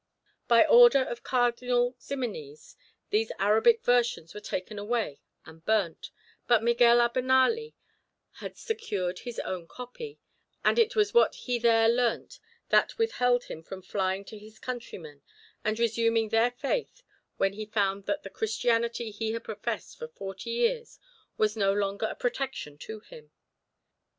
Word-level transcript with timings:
By 0.47 0.65
order 0.65 1.03
of 1.03 1.21
Cardinal 1.21 1.95
Ximenes, 1.99 2.75
these 3.11 3.31
Arabic 3.37 3.83
versions 3.83 4.33
were 4.33 4.39
taken 4.39 4.79
away 4.79 5.21
and 5.45 5.63
burnt; 5.63 6.09
but 6.47 6.63
Miguel 6.63 6.97
Abenali 6.97 7.75
had 8.39 8.57
secured 8.57 9.19
his 9.19 9.37
own 9.41 9.67
copy, 9.67 10.19
and 10.65 10.79
it 10.79 10.95
was 10.95 11.13
what 11.13 11.35
he 11.35 11.59
there 11.59 11.87
learnt 11.87 12.39
that 12.69 12.97
withheld 12.97 13.43
him 13.43 13.61
from 13.61 13.83
flying 13.83 14.25
to 14.25 14.39
his 14.39 14.57
countrymen 14.57 15.21
and 15.63 15.77
resuming 15.77 16.29
their 16.29 16.49
faith 16.49 17.03
when 17.37 17.53
he 17.53 17.67
found 17.67 18.07
that 18.07 18.23
the 18.23 18.31
Christianity 18.31 19.11
he 19.11 19.33
had 19.33 19.43
professed 19.43 19.99
for 19.99 20.07
forty 20.07 20.49
years 20.49 20.97
was 21.37 21.55
no 21.55 21.71
longer 21.71 22.07
a 22.07 22.15
protection 22.15 22.75
to 22.79 23.01
him. 23.01 23.29